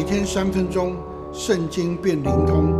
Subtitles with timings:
[0.00, 0.96] 每天三分钟，
[1.30, 2.72] 圣经变灵通，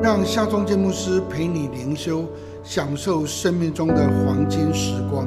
[0.00, 2.24] 让夏忠建牧师陪你灵修，
[2.62, 5.26] 享受生命中的黄金时光。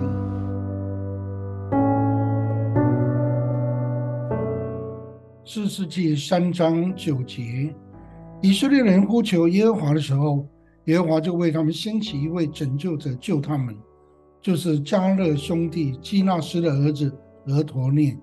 [5.43, 7.75] 四世纪三章九节，
[8.41, 10.47] 以色列人呼求耶和华的时候，
[10.85, 13.75] 耶和华就为他们兴起一位拯救者救他们，
[14.41, 17.13] 就是加勒兄弟基纳斯的儿子
[17.47, 18.17] 俄陀涅。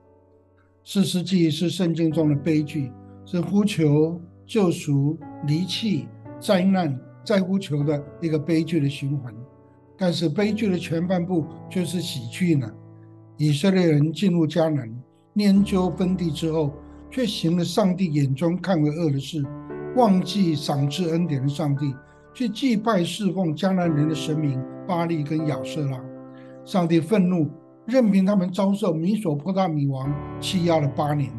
[0.89, 2.93] 四世纪是圣经中的悲剧，
[3.25, 6.07] 是呼求救赎、离弃、
[6.39, 9.35] 灾难、再呼求的一个悲剧的循环。
[9.99, 12.71] 但是悲剧的前半部却是喜剧呢。
[13.37, 14.89] 以色列人进入迦南，
[15.35, 16.73] 研究分地之后，
[17.11, 19.45] 却行了上帝眼中看为恶的事，
[19.97, 21.93] 忘记赏赐恩典的上帝，
[22.33, 26.01] 去祭拜侍奉迦南人的神明巴利跟亚瑟拉。
[26.65, 27.51] 上帝愤怒。
[27.87, 31.31] 任凭他们遭受米索波大米王欺压了八年。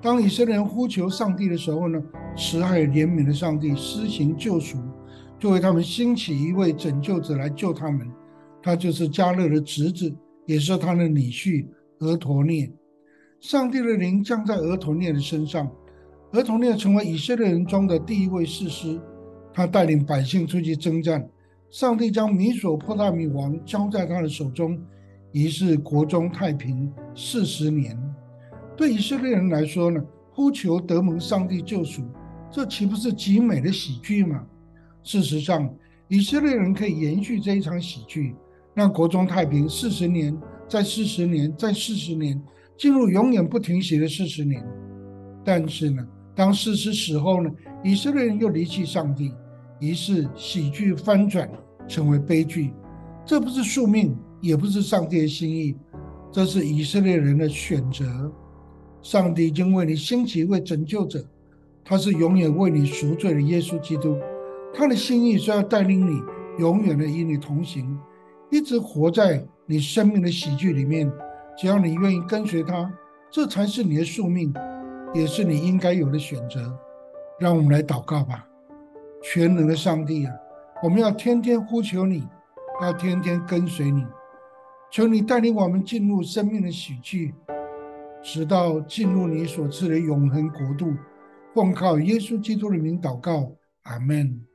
[0.00, 2.02] 当以色列人呼求上帝的时候呢，
[2.36, 4.78] 慈爱怜悯的上帝施行救赎，
[5.38, 8.10] 就为他们兴起一位拯救者来救他们。
[8.62, 10.14] 他就是加勒的侄子，
[10.46, 11.66] 也是他的女婿
[11.98, 12.72] 俄陀涅。
[13.40, 15.68] 上帝的灵降在俄陀涅的身上，
[16.32, 19.00] 俄陀涅成为以色列人中的第一位士师。
[19.52, 21.28] 他带领百姓出去征战，
[21.70, 24.80] 上帝将米索波大米王交在他的手中。
[25.32, 27.98] 于是国中太平四十年。
[28.76, 30.02] 对以色列人来说呢，
[30.32, 32.02] 呼求得蒙上帝救赎，
[32.50, 34.44] 这岂不是极美的喜剧吗？
[35.02, 35.72] 事实上，
[36.08, 38.34] 以色列人可以延续这一场喜剧，
[38.74, 40.36] 让国中太平四十年，
[40.68, 42.40] 在四十年，在四十年，
[42.78, 44.64] 进入永远不停息的四十年。
[45.44, 47.50] 但是呢，当事实死后呢，
[47.84, 49.32] 以色列人又离弃上帝，
[49.80, 51.50] 于是喜剧翻转
[51.86, 52.72] 成为悲剧。
[53.26, 54.16] 这不是宿命。
[54.42, 55.74] 也不是上帝的心意，
[56.30, 58.30] 这是以色列人的选择。
[59.00, 61.24] 上帝已经为你兴起一位拯救者，
[61.84, 64.18] 他是永远为你赎罪的耶稣基督。
[64.74, 66.20] 他的心意是要带领你
[66.58, 67.98] 永远的与你同行，
[68.50, 71.10] 一直活在你生命的喜剧里面。
[71.56, 72.92] 只要你愿意跟随他，
[73.30, 74.52] 这才是你的宿命，
[75.14, 76.76] 也是你应该有的选择。
[77.38, 78.46] 让我们来祷告吧，
[79.22, 80.32] 全能的上帝啊，
[80.82, 82.26] 我们要天天呼求你，
[82.80, 84.04] 要天天跟随你。
[84.92, 87.32] 求你带领我们进入生命的喜剧，
[88.22, 90.94] 直到进入你所赐的永恒国度。
[91.54, 93.50] 奉靠耶稣基督的名祷告，
[93.84, 94.51] 阿门。